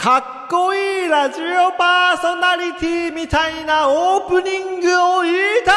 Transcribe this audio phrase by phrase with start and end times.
[0.00, 4.86] かっこいいラジオパーソナリティみたいなオープニング
[5.18, 5.36] を言い
[5.66, 5.74] たい。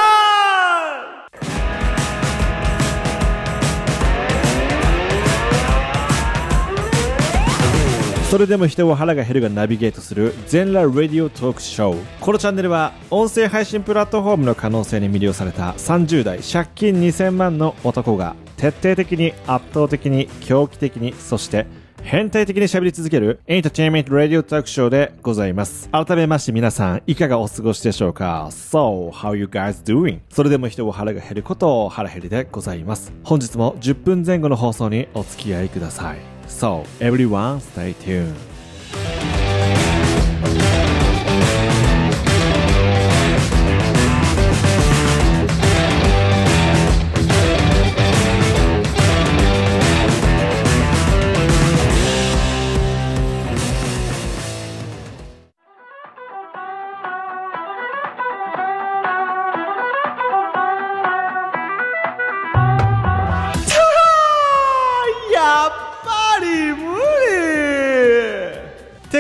[8.30, 12.20] それでも人を腹が減るがナビゲートする全裸ラディオトークショー。
[12.20, 21.66] このチャンネルは音声配信プラットフォームの可能性に魅了された30代借金2000万の男が徹底的に圧倒的に狂気的にそして
[22.04, 25.90] 変態的に喋り続けるエンターテインメントラディオトークショーでございます。
[25.90, 30.20] 改めまして皆さん、いかがお過ごしでしょうか ?So, how you guys doing?
[30.30, 33.14] それでも人を腹が減ることを腹減りでございます。
[33.24, 36.18] 本日も10分前後の放送にお付き合いください。
[36.48, 38.34] So, everyone stay tuned.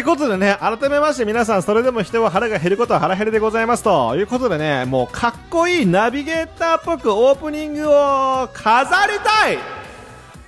[0.01, 9.80] ってことでね、改めまして皆さん、それでも人は腹が減ることは腹減りでございますということでね、もうかっこいいナビゲーターっぽくオープニングを飾りたい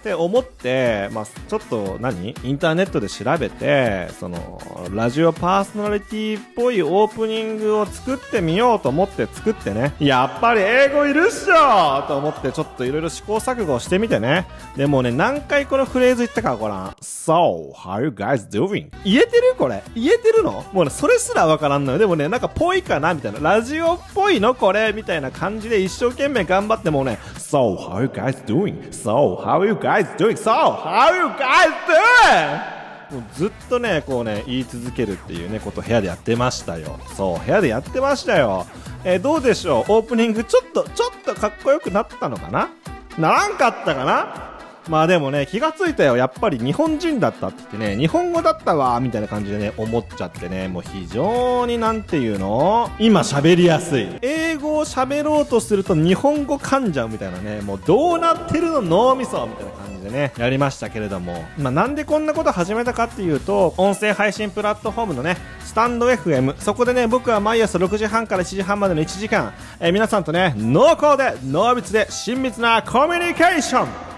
[0.03, 2.35] って思って、まあ、ちょっと何？
[2.43, 4.59] インターネットで調べて、その、
[4.91, 14.45] ラジオパーソナリティっぽいオープニングを作ってみようと思って作ってね、やっぱり英語いるっしょと思ってちょっといろいろ試行錯誤してみてね。
[14.75, 16.89] でもね、何回このフレーズ言ったかごらん。
[16.99, 18.89] So, how you guys doing?
[19.05, 19.81] 言えてるこれ？
[19.95, 20.65] 言えてるの？
[20.73, 21.97] もうね、それすらわからんのよ。
[21.97, 23.39] でもね、なんかぽいかなみたいな。
[23.39, 28.89] ラジオっぽいのこれみたいな感じで一生懸命頑張ってもうね、So, how you guys doing?
[28.89, 30.35] So, how you guys doing?
[30.35, 32.73] So, how you guys doing?
[33.11, 36.99] もうずっとね、こうね、言い続けるっていうね、こと部屋でやってましたよ。
[37.15, 38.65] そう、部屋でやってましたよ。
[39.03, 39.91] えーどうでしょう？
[39.91, 42.69] オープニングちょっと、ちょっとかっこよくなったのかな？
[43.17, 44.51] ならんかったかな？
[44.89, 46.17] まあでもね、気がついたよ。
[46.17, 52.89] やっぱり日本人だったって言ってね、日本語だったわ、みたいな感じでね、思っちゃってね、もう非常になんていうの？
[52.99, 54.07] 今喋りやすい。
[54.21, 58.81] 英語を喋ろうとすると日本語噛んじゃうみたいなね、もうどうなってるの？
[58.81, 61.45] 脳みそみたいな感じでね、やりましたけれども。
[61.57, 74.12] まあなんでこんなこと始めたかっていうと、音声配信プラットフォームのね、スタンド FM、そこでね、僕は毎朝6時半から7時半までの1時間、えー皆さんとね、濃厚で、濃密で、親密なコミュニケーション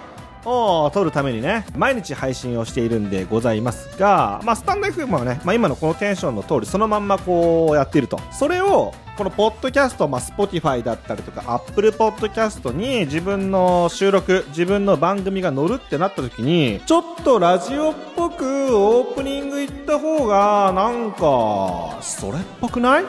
[0.46, 8.20] を取るためにね、毎日配信をしているんでございますが、まあ、スタンド FM はね、まあ、今のこのテンションの通り、そのまんまこうやっていると。
[8.32, 23.04] それを、このポッドキャスト、まあ、Spotify だったりとか、Apple Podcast に自分の収録、自分の番組が乗るってなった時に、ちょっとラジオっぽくオープニング行った方が、なんか、それっぽくない？
[23.04, 23.08] っ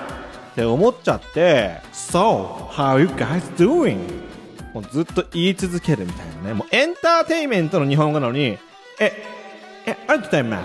[0.55, 4.26] て思っちゃって、So, how you guys doing?
[4.77, 6.53] もうずっと言い続けるみたいなね。
[6.53, 8.59] もうエンターテインメントの日本語なのに、
[9.01, 9.11] え、
[9.87, 10.61] え、エンタインメン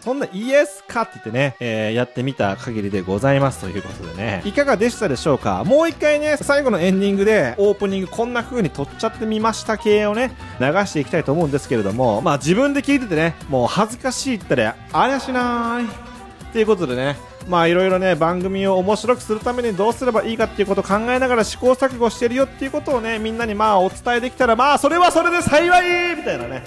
[0.00, 4.42] そんなイエスかって言ってね、えーやってみた限りでございますということでね。
[4.44, 5.64] いかがでしたでしょうか？
[5.64, 10.30] もう一回ね、最後のエンディングでオープニングこんな風に撮っちゃってみました系をね、
[10.60, 15.84] 流していきたいと思うんですけれども、まあ自分で聞いててね、もう恥ずかしいったら、ありゃしない。
[15.84, 17.16] っていうことでね、
[17.48, 26.16] まあいろいろね、番組を面白くするためにどうすればいいかっていうことを考えながら試行錯誤してるよっていうことをね、みんなにまあお伝えできたら、まあそれはそれで幸い!
[26.16, 26.62] みたいなね、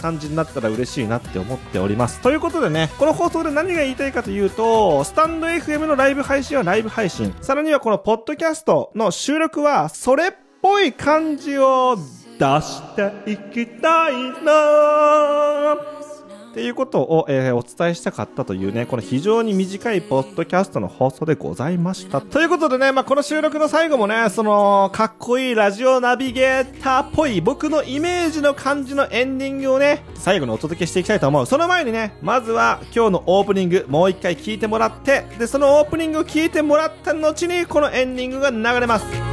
[0.00, 2.20] 感じになったら嬉しいなって思っております。
[2.20, 10.32] ということでね、この放送で何が言いたいかというと、スタンド FM のライブ配信はライブ配信、さらにはこのポッドキャストの収録は、それっ
[10.62, 11.96] ぽい感じを
[12.38, 16.01] 出していきたいな。
[16.52, 22.20] っていうことを、えーお伝えしたかったというね、この非常に短いポッドキャストの放送でございました。
[22.20, 31.46] ということでね、まあ、この収録の最後もね、その、かっこいいラジオナビゲーターっぽい僕のイメージの感じのエンディングをね、最後にお届けしていきたいと思う。
[31.46, 39.31] その前にね、まずは今日のオープニング、もう一回聞いてもらって、で、そのオープニングを聞いてもらった後に、このエンディングが流れます。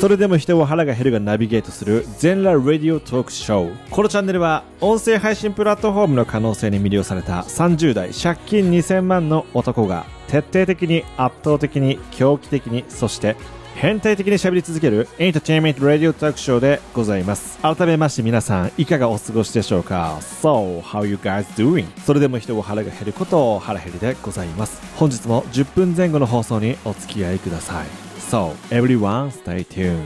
[0.00, 3.88] それでも人を腹が減るがナビゲートする全裸ラディオトークショー。
[3.88, 13.36] このチャンネルは音声配信プラットフォームの可能性に魅了された30代借金2000万の男が徹底的に圧倒的に狂気的にそして
[13.76, 17.58] 変態的に喋り続けるエンターテインメントラディオトークショーでございます。
[17.58, 21.84] 改めまして皆さんいかがお過ごしでしょうか ?So, how you guys doing?
[22.00, 24.80] それでも人を腹が減ることを腹減りでございます。
[24.96, 27.86] 本日も10分前後の放送にお付き合いください。
[28.18, 30.00] So, everyone stay tuned.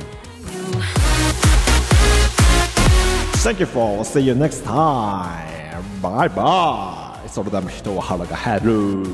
[3.45, 5.47] Thank you for see you next time.
[6.03, 7.29] Bye bye.
[7.29, 9.05] それでも人は腹が減る